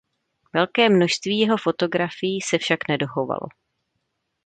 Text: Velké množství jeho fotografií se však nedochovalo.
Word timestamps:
Velké 0.53 0.89
množství 0.89 1.39
jeho 1.39 1.57
fotografií 1.57 2.41
se 2.41 2.57
však 2.57 2.79
nedochovalo. 2.89 3.47